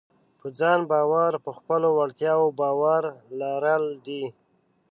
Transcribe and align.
په 0.39 0.47
ځان 0.59 0.79
باور 0.91 1.31
په 1.45 1.51
خپلو 1.57 1.87
وړتیاوو 1.97 2.55
باور 2.59 3.03
لرل 3.39 3.85
دي. 4.05 4.23